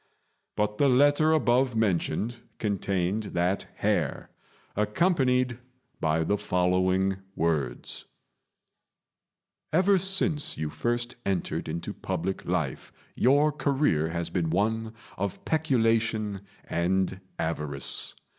[0.55, 4.31] But the letter above mentioned contained that hair,
[4.75, 5.59] accompanied
[5.99, 8.05] by the following words:
[9.71, 16.41] "Ever since you first entered into public life your career has been one of peculation
[16.67, 18.15] and avarice.